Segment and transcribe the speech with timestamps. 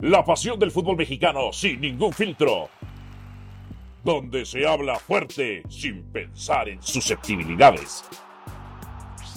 [0.00, 2.70] La pasión del fútbol mexicano sin ningún filtro.
[4.04, 8.04] Donde se habla fuerte sin pensar en susceptibilidades.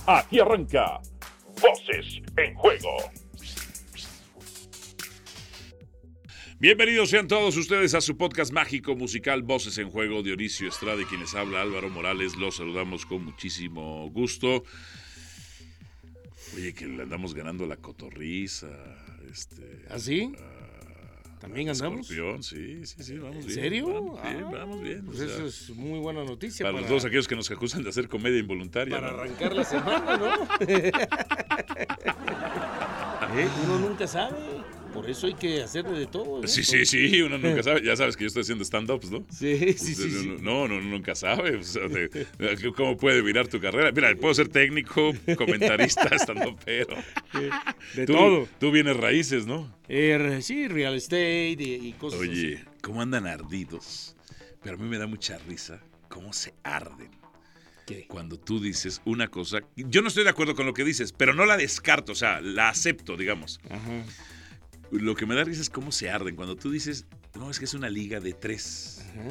[0.05, 1.01] Aquí arranca
[1.59, 2.95] Voces en Juego.
[6.59, 10.21] Bienvenidos sean todos ustedes a su podcast mágico musical Voces en Juego.
[10.21, 12.35] Dionisio Estrada y quien les habla Álvaro Morales.
[12.35, 14.63] Los saludamos con muchísimo gusto.
[16.55, 18.67] Oye, que le andamos ganando la cotorriza.
[19.31, 20.33] Este, ¿Ah, sí?
[20.37, 22.09] a- ¿También al andamos?
[22.11, 23.59] Escorpión, sí, sí, sí, vamos ¿En bien.
[23.59, 23.87] serio?
[23.93, 25.05] Vamos bien, Ah, vamos bien.
[25.05, 27.49] Pues o sea, eso es muy buena noticia para, para, los dos aquellos que nos
[27.49, 28.95] acusan de hacer comedia involuntaria.
[28.95, 29.21] para ¿no?
[29.21, 30.31] arrancar la semana, ¿no?
[33.33, 34.35] Eh, Uno nunca sabe.
[34.93, 36.41] Por eso hay que hacerle de todo.
[36.41, 36.47] ¿no?
[36.47, 37.81] Sí, sí, sí, uno nunca sabe.
[37.83, 39.25] Ya sabes que yo estoy haciendo stand-ups, ¿no?
[39.31, 40.09] Sí, sí, sí.
[40.09, 40.35] sí.
[40.41, 41.55] No, no, no, nunca sabe.
[41.55, 42.27] o sea, de-
[42.75, 43.91] ¿Cómo puede virar tu carrera?
[43.91, 46.95] Mira, puedo ser técnico, comentarista, estando pero.
[47.95, 48.47] De Tú, todo.
[48.59, 49.73] tú vienes raíces, ¿no?
[49.87, 52.65] Eh, sí, real estate y, y cosas Oye, así.
[52.81, 54.15] ¿cómo andan ardidos?
[54.63, 57.09] Pero a mí me da mucha risa cómo se arden
[57.87, 58.05] ¿Qué?
[58.07, 59.61] cuando tú dices una cosa.
[59.75, 62.39] Yo no estoy de acuerdo con lo que dices, pero no la descarto, o sea,
[62.41, 63.59] la acepto, digamos.
[63.69, 64.03] Ajá.
[64.91, 67.65] Lo que me da risa es cómo se arden cuando tú dices, no, es que
[67.65, 69.05] es una liga de tres.
[69.11, 69.29] Ajá.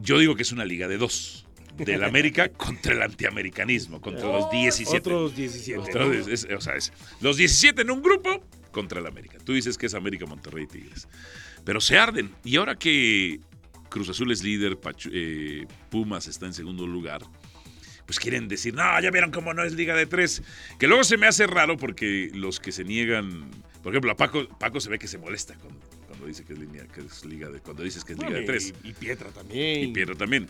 [0.00, 1.46] Yo digo que es una liga de dos.
[1.76, 4.98] Del América contra el antiamericanismo, contra los 17.
[4.98, 5.78] Otros 17.
[5.78, 6.12] Otro ¿no?
[6.12, 9.38] es- es- o sea, es los 17 en un grupo contra el América.
[9.44, 11.08] Tú dices que es América, Monterrey, Tigres.
[11.64, 12.34] Pero se arden.
[12.44, 13.40] Y ahora que
[13.88, 17.22] Cruz Azul es líder, Pachu- eh, Pumas está en segundo lugar,
[18.06, 20.42] pues quieren decir, no, ya vieron cómo no es Liga de Tres.
[20.78, 23.50] Que luego se me hace raro porque los que se niegan,
[23.82, 26.58] por ejemplo, a Paco, Paco se ve que se molesta cuando, cuando dice que es,
[26.58, 28.74] línea- que es Liga de, cuando dices que es Liga de Tres.
[28.84, 29.88] Y, y Pietra también.
[29.90, 30.46] Y Piero también.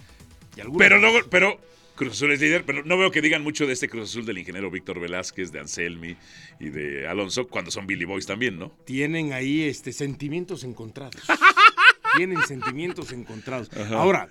[0.57, 1.59] Y Pero luego, pero
[1.95, 4.39] Cruz Azul es líder, pero no veo que digan mucho de este Cruz Azul del
[4.39, 6.17] ingeniero Víctor Velázquez, de Anselmi
[6.61, 8.75] y de Alonso, cuando son Billy Boys también, ¿no?
[8.85, 11.15] tienen ahí este, sentimientos encontrados.
[12.17, 13.71] tienen sentimientos encontrados.
[13.93, 14.29] Ahora,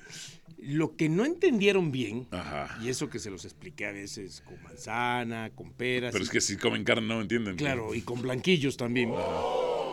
[0.58, 2.78] lo que no entendieron bien, Ajá.
[2.84, 6.42] y eso que se los expliqué a veces con manzana, con peras, Pero es que
[6.42, 7.56] si comen carne no entienden.
[7.56, 9.12] claro, y con blanquillos también,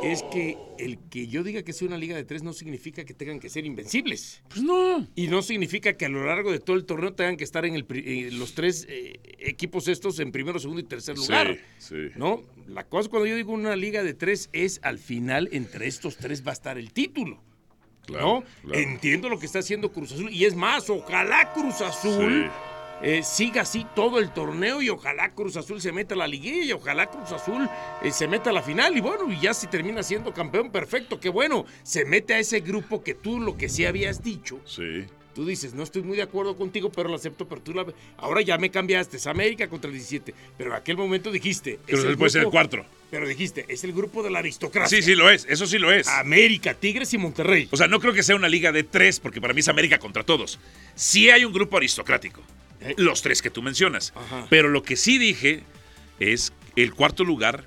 [0.05, 3.15] es que el que yo diga que sea una liga de tres no significa que
[3.15, 4.43] tengan que ser invencibles.
[4.49, 5.09] Pues no.
[5.17, 7.75] Y no significa que a lo largo de todo el torneo tengan que estar en
[7.75, 11.59] el pri- eh, los tres eh, equipos estos en primero, segundo y tercer lugar.
[11.79, 12.11] Sí, sí.
[12.17, 12.43] ¿No?
[12.69, 16.47] La cosa cuando yo digo una liga de tres es al final entre estos tres
[16.47, 17.43] va a estar el título.
[18.09, 18.45] Claro, ¿No?
[18.63, 18.81] claro.
[18.81, 20.31] Entiendo lo que está haciendo Cruz Azul.
[20.33, 22.51] Y es más, ojalá Cruz Azul Sí.
[23.03, 26.65] eh, siga así todo el torneo y ojalá Cruz Azul se meta a la liguilla
[26.65, 27.69] y ojalá Cruz Azul
[28.03, 28.97] eh, se meta a la final.
[28.97, 31.65] Y bueno, y ya si termina siendo campeón, perfecto, qué bueno.
[31.85, 34.59] Se mete a ese grupo que tú lo que sí habías dicho.
[34.65, 35.05] Sí.
[35.39, 37.87] Tú dices, no estoy muy de acuerdo contigo, pero lo acepto, pero tú la...
[38.17, 40.35] Ahora ya me cambiaste, es América contra el 17.
[40.57, 41.79] Pero en aquel momento dijiste...
[41.87, 42.85] Es Azul puede ser el cuarto.
[43.09, 44.99] Pero dijiste, es el grupo de la aristocracia.
[44.99, 45.47] Sí, sí lo es.
[45.49, 46.09] Eso sí lo es.
[46.09, 47.69] América, Tigres y Monterrey.
[47.71, 50.01] O sea, no creo que sea una liga de tres, porque para mí es América
[50.01, 50.59] contra todos.
[50.97, 52.43] Sí hay un grupo aristocrático.
[52.81, 52.95] Eh.
[52.97, 54.13] Los tres que tú mencionas.
[54.17, 54.49] Ajá.
[54.51, 55.63] Pero lo que sí dije
[56.19, 57.65] es el cuarto lugar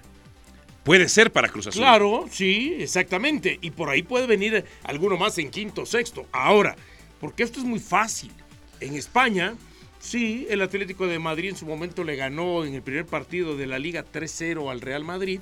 [0.84, 1.82] puede ser para Cruz Azul.
[1.82, 3.60] Claro, sí, exactamente.
[3.62, 6.28] Y por ahí puede venir alguno más en quinto o sexto.
[6.34, 6.76] Ahora,
[7.22, 8.32] porque esto es muy fácil.
[8.82, 9.54] En España,
[10.00, 13.68] sí, el Atlético de Madrid en su momento le ganó en el primer partido de
[13.68, 15.40] la Liga 3-0 al Real Madrid.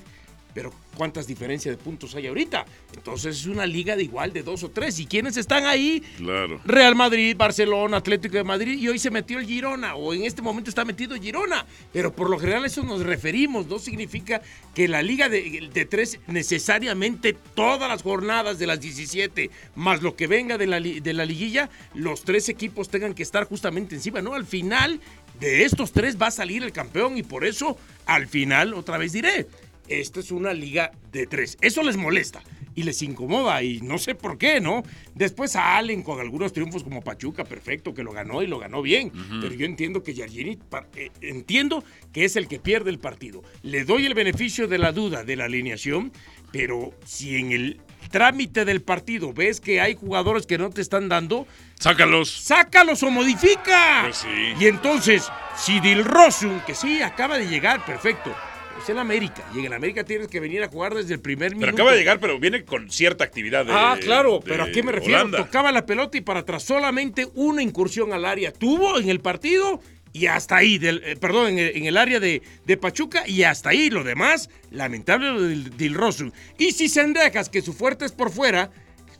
[0.54, 2.64] Pero ¿cuántas diferencias de puntos hay ahorita?
[2.94, 4.98] Entonces es una liga de igual de dos o tres.
[4.98, 6.02] ¿Y quiénes están ahí?
[6.16, 6.60] Claro.
[6.64, 10.42] Real Madrid, Barcelona, Atlético de Madrid y hoy se metió el Girona o en este
[10.42, 11.66] momento está metido Girona.
[11.92, 14.42] Pero por lo general a eso nos referimos, no significa
[14.74, 20.16] que la liga de, de tres necesariamente todas las jornadas de las 17 más lo
[20.16, 24.20] que venga de la, de la liguilla, los tres equipos tengan que estar justamente encima,
[24.20, 24.34] ¿no?
[24.34, 25.00] Al final
[25.38, 29.12] de estos tres va a salir el campeón y por eso al final otra vez
[29.12, 29.46] diré,
[29.90, 31.58] esta es una liga de tres.
[31.60, 32.42] Eso les molesta
[32.74, 34.84] y les incomoda y no sé por qué, ¿no?
[35.14, 39.10] Después salen con algunos triunfos como Pachuca, perfecto, que lo ganó y lo ganó bien.
[39.40, 40.56] Pero yo entiendo que Yargini,
[40.94, 43.42] eh, entiendo que es el que pierde el partido.
[43.62, 46.12] Le doy el beneficio de la duda de la alineación,
[46.52, 47.80] pero si en el
[48.10, 51.46] trámite del partido ves que hay jugadores que no te están dando,
[51.78, 52.30] Sácalos.
[52.30, 54.02] sácalos o modifica.
[54.04, 54.28] Pues sí.
[54.60, 58.34] Y entonces, si Dilrosun, que sí, acaba de llegar, perfecto.
[58.80, 59.44] Pero Es el América.
[59.54, 61.66] Y en el América tienes que venir a jugar desde el primer minuto.
[61.66, 64.82] Pero acaba de llegar, pero viene con cierta actividad de Ah, claro, pero ¿a qué
[64.82, 65.20] me refiero?
[65.20, 65.38] Holanda.
[65.38, 69.80] Tocaba la pelota y para atrás solamente una incursión al área tuvo en el partido
[70.12, 73.44] y hasta ahí, del, eh, perdón, en el, en el área de, de Pachuca y
[73.44, 73.90] hasta ahí.
[73.90, 76.32] Lo demás, lamentable lo del Dilrosun.
[76.58, 78.70] Y si Sendejas, que su fuerte es por fuera,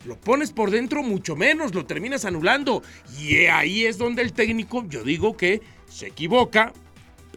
[0.05, 2.83] lo pones por dentro mucho menos, lo terminas anulando.
[3.19, 6.73] Y ahí es donde el técnico, yo digo que se equivoca,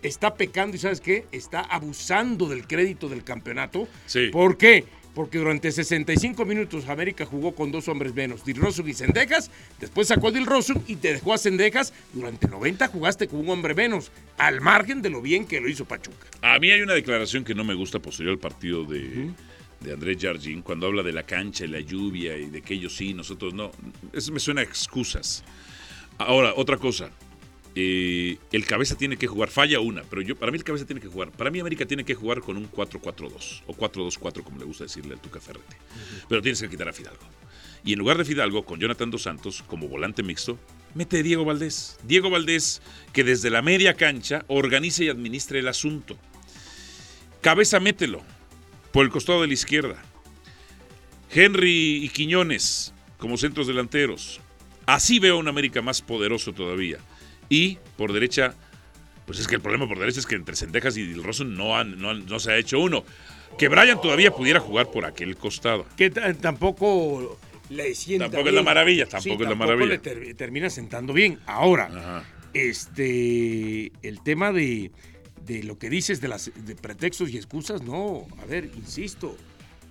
[0.05, 1.27] está pecando y ¿sabes qué?
[1.33, 3.89] Está abusando del crédito del campeonato.
[4.07, 4.29] Sí.
[4.29, 4.85] ¿Por qué?
[5.15, 10.29] porque durante 65 minutos América jugó con dos hombres menos, Dilrosun y Sendejas, después sacó
[10.29, 14.61] a Dilrosun y te dejó a Sendejas, durante 90 jugaste con un hombre menos, al
[14.61, 16.27] margen de lo bien que lo hizo Pachuca.
[16.43, 19.31] A mí hay una declaración que no me gusta posterior al partido de,
[19.81, 22.97] de Andrés Jardín, cuando habla de la cancha y la lluvia y de que ellos
[22.97, 23.71] sí, nosotros no.
[24.13, 25.45] Eso me suena a excusas.
[26.19, 27.11] Ahora, otra cosa.
[27.77, 31.01] Eh, el cabeza tiene que jugar, falla una, pero yo para mí el cabeza tiene
[31.01, 31.33] que jugar.
[31.33, 35.15] Para mí América tiene que jugar con un 4-4-2 o 4-2-4 como le gusta decirle
[35.15, 35.75] al Tuca Ferretti.
[36.29, 37.25] Pero tienes que quitar a Fidalgo.
[37.85, 40.59] Y en lugar de Fidalgo, con Jonathan Dos Santos como volante mixto,
[40.95, 41.99] mete a Diego Valdés.
[42.05, 42.81] Diego Valdés
[43.13, 46.17] que desde la media cancha organice y administre el asunto.
[47.41, 48.23] Cabeza mételo
[48.93, 50.01] por el costado de la izquierda.
[51.31, 54.41] Henry y Quiñones como centros delanteros.
[54.87, 56.99] Así veo a un América más poderoso todavía.
[57.55, 58.55] Y por derecha,
[59.27, 61.99] pues es que el problema por derecha es que entre Sendejas y Dilrosun no, han,
[62.01, 63.05] no, han- no se ha hecho uno.
[63.59, 65.87] Que Brian todavía pudiera jugar por aquel costado.
[65.97, 67.39] Que tampoco
[67.71, 69.87] le sienta Tampoco es la maravilla, tampoco es la maravilla.
[69.93, 71.39] le ter- termina sentando bien.
[71.47, 72.25] Ahora, Ajá.
[72.55, 74.91] este, el tema de,
[75.47, 78.27] de lo que dices de las de pretextos y excusas, no.
[78.43, 79.37] A ver, insisto,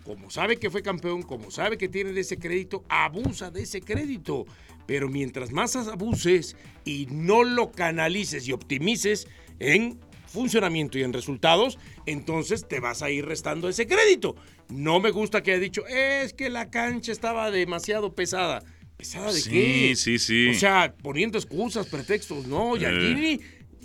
[0.03, 3.81] como sabe que fue campeón, como sabe que tiene de ese crédito, abusa de ese
[3.81, 4.45] crédito.
[4.85, 9.27] Pero mientras más abuses y no lo canalices y optimices
[9.59, 14.35] en funcionamiento y en resultados, entonces te vas a ir restando ese crédito.
[14.69, 18.63] No me gusta que haya dicho, es que la cancha estaba demasiado pesada.
[18.97, 19.93] ¿Pesada de Sí, qué?
[19.95, 20.49] sí, sí.
[20.49, 22.45] O sea, poniendo excusas, pretextos.
[22.47, 23.39] No, Yardini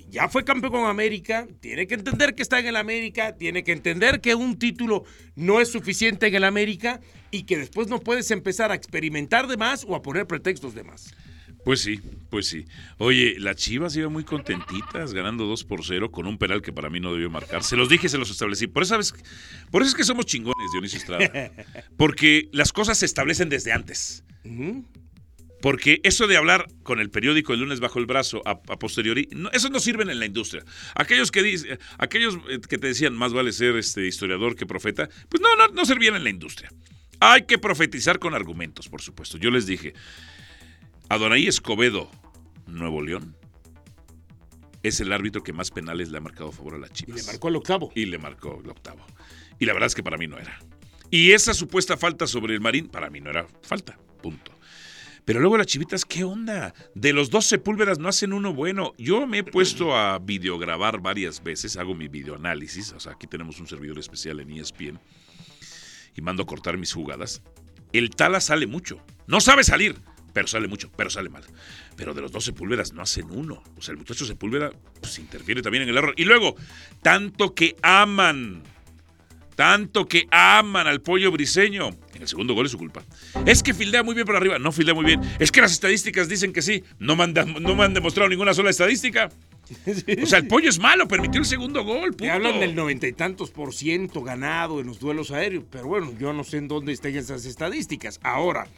[0.09, 3.73] ya fue campeón con América, tiene que entender que está en el América, tiene que
[3.73, 7.01] entender que un título no es suficiente en el América
[7.31, 10.85] y que después no puedes empezar a experimentar de más o a poner pretextos de
[10.85, 11.15] más.
[11.65, 12.01] Pues sí,
[12.31, 12.65] pues sí.
[12.97, 16.89] Oye, las Chivas iban muy contentitas, ganando 2 por 0 con un penal que para
[16.89, 17.63] mí no debió marcar.
[17.63, 18.69] Se los dije, se los establecí.
[18.69, 19.15] Por eso, ¿sabes?
[19.71, 21.53] Por eso es que somos chingones, Dionisio Estrada.
[21.99, 24.25] Porque las cosas se establecen desde antes.
[25.61, 29.29] Porque eso de hablar con el periódico el lunes bajo el brazo a, a posteriori,
[29.33, 30.65] no, eso no sirven en la industria.
[30.95, 35.09] Aquellos que dicen, aquellos eh, que te decían más vale ser este historiador que profeta,
[35.29, 36.71] pues no, no, no servían en la industria.
[37.21, 39.39] Hay que profetizar con argumentos, por supuesto.
[39.39, 39.95] Yo les dije,
[41.09, 42.09] Adonai Escobedo,
[42.67, 43.37] Nuevo León,
[44.85, 47.17] es el árbitro que más penales le ha marcado a favor a las Y Chivas.
[47.17, 47.93] le marcó el octavo.
[47.97, 49.05] Y le marcó el octavo.
[49.59, 50.57] Y la verdad es que para mí no era.
[51.11, 53.99] Y esa supuesta falta sobre el Marín, para mí no era falta.
[54.23, 54.53] Punto.
[55.29, 56.73] Pero luego las chivitas, ¿qué onda?
[56.95, 58.95] De los dos Sepúlvedas no hacen uno bueno.
[58.97, 62.93] Yo me he puesto a videograbar varias veces, hago mi videoanálisis.
[62.93, 64.99] O sea, aquí tenemos un servidor especial en ESPN
[66.17, 67.43] y mando a cortar mis jugadas.
[67.93, 69.03] El Tala sale mucho.
[69.27, 69.97] No sabe salir,
[70.33, 71.45] pero sale mucho, pero sale mal.
[71.95, 73.63] Pero de los dos Sepúlvedas no hacen uno.
[73.77, 74.73] O sea, el muchacho Sepúlveda
[75.03, 76.15] pues, interfiere también en el error.
[76.17, 76.57] Y luego,
[77.03, 78.63] tanto que aman
[79.59, 81.89] tanto que aman al pollo briseño.
[82.15, 83.03] En el segundo gol es su culpa.
[83.45, 84.57] Es que fildea muy bien por arriba.
[84.61, 85.21] No fildea muy bien.
[85.41, 86.85] Es que las estadísticas dicen que sí.
[87.01, 89.29] No me han, no me han demostrado ninguna sola estadística.
[90.23, 91.09] O sea, el pollo es malo.
[91.09, 92.13] Permitió el segundo gol.
[92.13, 92.33] Te punto.
[92.35, 96.33] hablan del noventa y tantos por ciento ganado en los duelos aéreos, pero bueno, yo
[96.33, 98.21] no sé en dónde están esas estadísticas.
[98.23, 98.69] Ahora,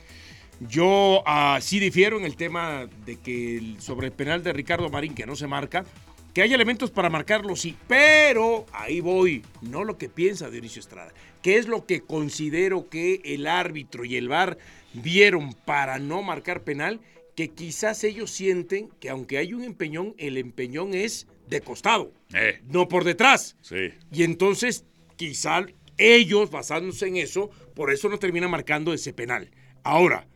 [0.60, 4.88] yo ah, sí difiero en el tema de que el- sobre el penal de Ricardo
[4.88, 5.84] Marín, que no se marca,
[6.32, 11.12] que hay elementos para marcarlo, sí, pero ahí voy, no lo que piensa Dionisio Estrada,
[11.42, 14.58] que es lo que considero que el árbitro y el VAR
[14.94, 17.00] vieron para no marcar penal,
[17.34, 22.60] que quizás ellos sienten que aunque hay un empeñón, el empeñón es de costado, Eh,
[22.68, 23.56] no por detrás.
[23.60, 23.90] sí.
[24.12, 24.84] Y entonces,
[25.16, 25.66] quizá
[25.98, 29.50] ellos, basándose en eso, por eso no terminan marcando ese penal.
[29.82, 30.26] Ahora,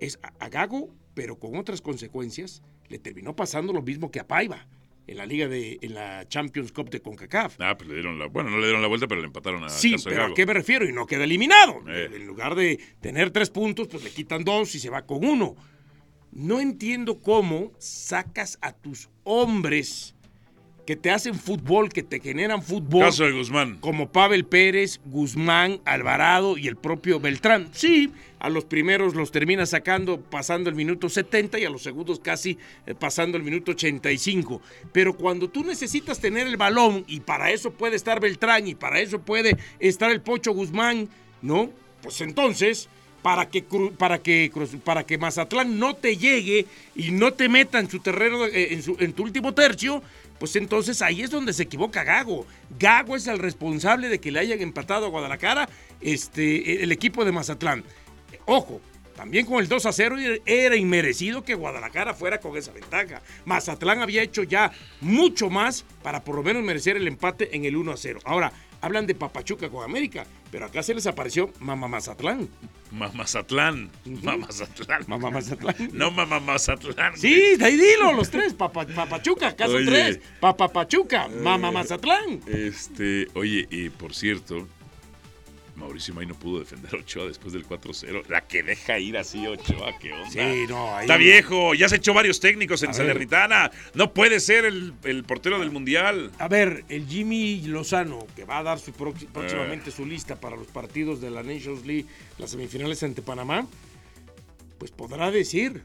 [0.00, 4.66] es a Gago, pero con otras consecuencias, le terminó pasando lo mismo que a Paiva
[5.06, 7.56] en la liga de, en la Champions Cup de CONCACAF.
[7.60, 8.26] Ah, pues le dieron la.
[8.26, 10.46] Bueno, no le dieron la vuelta, pero le empataron a Sí, Casa pero ¿a qué
[10.46, 10.88] me refiero?
[10.88, 11.82] Y no queda eliminado.
[11.88, 12.10] Eh.
[12.14, 15.56] En lugar de tener tres puntos, pues le quitan dos y se va con uno.
[16.32, 20.13] No entiendo cómo sacas a tus hombres
[20.86, 23.78] que te hacen fútbol, que te generan fútbol Caso de Guzmán.
[23.80, 27.68] como Pavel Pérez, Guzmán, Alvarado y el propio Beltrán.
[27.72, 32.20] Sí, a los primeros los termina sacando pasando el minuto 70 y a los segundos
[32.20, 34.60] casi eh, pasando el minuto 85.
[34.92, 39.00] Pero cuando tú necesitas tener el balón y para eso puede estar Beltrán y para
[39.00, 41.08] eso puede estar el Pocho Guzmán,
[41.40, 41.70] ¿no?
[42.02, 42.90] Pues entonces,
[43.22, 43.64] para que,
[43.96, 44.52] para que,
[44.84, 48.82] para que Mazatlán no te llegue y no te meta en su terreno, eh, en,
[48.82, 50.02] su- en tu último tercio,
[50.38, 52.46] pues entonces ahí es donde se equivoca Gago.
[52.78, 55.68] Gago es el responsable de que le hayan empatado a Guadalajara
[56.00, 57.84] este, el equipo de Mazatlán.
[58.46, 58.80] Ojo,
[59.16, 63.22] también con el 2 a 0 era inmerecido que Guadalajara fuera con esa ventaja.
[63.44, 67.76] Mazatlán había hecho ya mucho más para por lo menos merecer el empate en el
[67.76, 68.20] 1 a 0.
[68.24, 72.48] Ahora, hablan de Papachuca con América, Pero acá se les apareció Mamá Mazatlán.
[72.94, 73.90] Mamazatlán.
[74.04, 75.04] Mamazatlán.
[75.06, 75.74] Mamá Mazatlán.
[75.92, 77.16] No Mamazatlán.
[77.16, 78.54] Sí, ahí dilo, los tres.
[78.54, 79.86] Papa, Papachuca, acá son Oye.
[79.86, 80.20] tres.
[80.40, 82.40] Papachuca, Mamá Mazatlán.
[82.46, 84.68] Este, oye, y por cierto,
[85.76, 88.24] Mauricio May no pudo defender a Ochoa después del 4-0.
[88.28, 90.30] La que deja ir así Ochoa, ¿qué onda?
[90.30, 92.94] Sí, no, ahí- Está viejo, ya se echó varios técnicos en.
[92.94, 93.70] Salernitana.
[93.94, 96.30] No puede ser el, el portero del Mundial.
[96.38, 98.94] A ver, el Jimmy Lozano, que va a dar su Eh.
[99.32, 102.06] próximamente su lista para los partidos de la Nations League,
[102.38, 103.66] las semifinales ante Panamá,
[104.78, 105.82] pues podrá decir,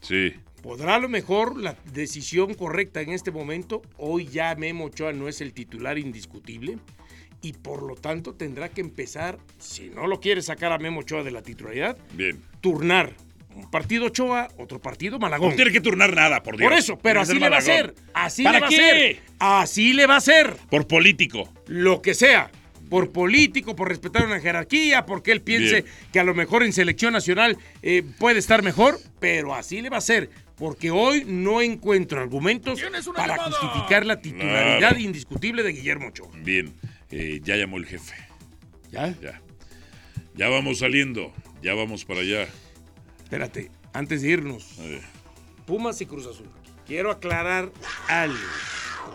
[0.00, 0.34] Sí.
[0.62, 3.82] podrá a lo mejor la decisión correcta en este momento.
[3.96, 6.78] Hoy ya Memo Ochoa no es el titular indiscutible
[7.42, 11.22] y por lo tanto tendrá que empezar, si no lo quiere sacar a Memo Ochoa
[11.22, 12.42] de la titularidad, Bien.
[12.60, 13.12] turnar.
[13.54, 15.50] Un partido Ochoa, otro partido Malagón.
[15.50, 16.68] No tiene que turnar nada, por Dios.
[16.70, 17.92] Por eso, pero así le va a ser.
[18.14, 18.76] Así ¿Para le va qué?
[18.76, 19.20] a ser.
[19.40, 20.54] Así le va a ser.
[20.70, 21.52] Por político.
[21.66, 22.50] Lo que sea.
[22.88, 25.94] Por político, por respetar una jerarquía, porque él piense Bien.
[26.12, 29.96] que a lo mejor en selección nacional eh, puede estar mejor, pero así le va
[29.98, 30.30] a ser.
[30.56, 32.80] Porque hoy no encuentro argumentos
[33.14, 34.98] para justificar la titularidad Claro.
[35.00, 36.28] indiscutible de Guillermo Ochoa.
[36.42, 36.72] Bien.
[37.10, 38.14] Eh, ya llamó el jefe.
[38.90, 39.14] ¿Ya?
[39.20, 39.40] Ya.
[40.34, 41.32] Ya vamos saliendo.
[41.62, 42.48] Ya vamos para allá.
[43.24, 44.78] Espérate, antes de irnos.
[45.66, 46.48] Pumas y Cruz Azul.
[46.86, 47.70] Quiero aclarar
[48.08, 48.38] algo.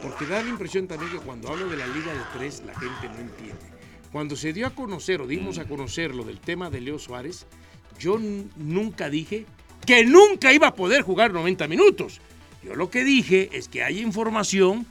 [0.01, 3.07] Porque da la impresión también que cuando hablo de la Liga de Tres, la gente
[3.07, 3.73] no entiende.
[4.11, 7.47] Cuando se dio a conocer o dimos a conocer lo del tema de Leo Suárez,
[7.97, 8.19] yo
[8.57, 9.45] nunca dije
[9.85, 12.21] que nunca iba a poder jugar 90 minutos.
[12.63, 14.85] Yo lo que dije es que hay información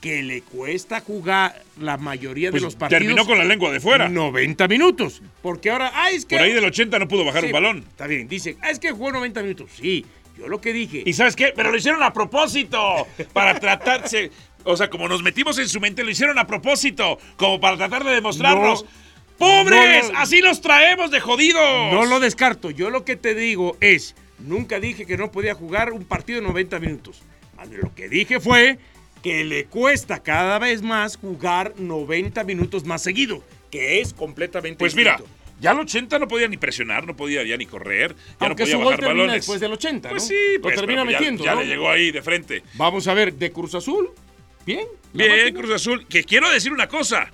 [0.00, 3.02] que le cuesta jugar la mayoría Pues de los partidos.
[3.02, 4.08] terminó con la lengua de fuera.
[4.08, 5.20] 90 minutos.
[5.42, 6.36] Porque ahora, ah, es que.
[6.36, 7.84] Por ahí del 80 no pudo bajar Sí, un balón.
[7.88, 9.70] Está bien, dice, ah, es que jugó 90 minutos.
[9.78, 10.06] Sí,
[10.38, 11.02] yo lo que dije.
[11.04, 11.52] ¿Y sabes qué?
[11.54, 13.06] Pero lo hicieron a propósito.
[13.34, 14.30] Para tratarse.
[14.64, 17.18] O sea, como nos metimos en su mente, lo hicieron a propósito.
[17.36, 18.84] Como para tratar de demostrarnos.
[18.84, 18.88] No,
[19.38, 20.06] ¡Pobres!
[20.08, 21.92] no lo- ¡Así los traemos de jodidos!
[21.92, 22.70] No lo descarto.
[22.70, 26.46] Yo lo que te digo es, nunca dije que no podía jugar un partido de
[26.46, 27.22] 90 minutos.
[27.82, 28.78] Lo que dije fue
[29.22, 34.94] que le cuesta cada vez más jugar 90 minutos más seguido, que es completamente Pues
[34.94, 35.20] mira,
[35.60, 38.66] ya al 80 no podía ni presionar, no podía ya ni correr, ya Aunque no
[38.66, 39.34] podía su gol termina balones.
[39.36, 40.28] después del 80, Pues ¿no?
[40.28, 41.60] sí, Lo pues, termina pero ya- metiendo, Ya, ¿no?
[41.60, 42.62] le llegó ahí de frente.
[42.74, 44.10] Vamos a ver, de Cruz Azul,
[44.64, 44.86] bien.
[45.12, 45.60] la Bien, máquina.
[45.60, 46.06] Cruz Azul.
[46.06, 47.30] Que quiero decir una cosa.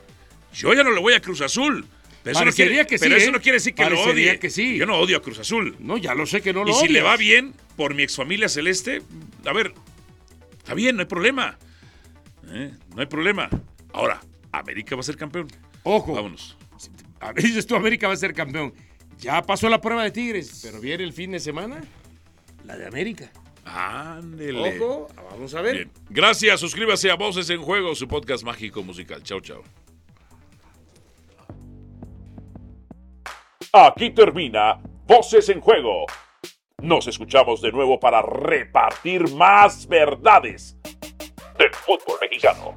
[0.54, 1.86] Yo ya no le voy a Cruz Azul.
[2.24, 3.32] Pero eso, no Parecería quiere, que sí, pero eso ¿eh?
[3.32, 4.38] no quiere decir que lo Parecería odie.
[4.40, 4.76] que sí.
[4.76, 5.76] Yo no odio a Cruz Azul.
[5.78, 7.04] No, ya lo sé que no lo y si le odias.
[7.04, 9.02] va bien por mi exfamilia celeste,
[9.44, 9.72] a ver,
[10.58, 11.56] está bien, no hay problema.
[12.48, 12.72] ¿Eh?
[12.94, 13.48] No hay problema.
[13.92, 14.20] Ahora,
[14.52, 15.48] América va a ser campeón.
[15.82, 16.56] Ojo, Vámonos.
[17.20, 18.72] a dices tú, América va a ser campeón.
[19.18, 21.80] Ya pasó la prueba de Tigres, pero viene el fin de semana
[22.64, 23.30] la de América.
[23.64, 24.78] Ándele.
[24.80, 25.74] Ojo, vamos a ver.
[25.74, 25.90] Bien.
[26.10, 29.22] Gracias, suscríbase a Voces en Juego, su podcast mágico musical.
[29.22, 29.62] Chao, chao.
[33.72, 36.06] Aquí termina Voces en Juego.
[36.82, 40.76] Nos escuchamos de nuevo para repartir más verdades
[41.58, 42.74] del fútbol mexicano.